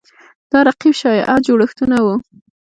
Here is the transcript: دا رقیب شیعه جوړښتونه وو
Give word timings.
دا 0.51 0.59
رقیب 0.67 0.93
شیعه 1.01 1.35
جوړښتونه 1.45 1.97
وو 2.03 2.15